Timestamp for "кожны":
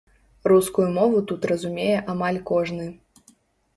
2.51-2.87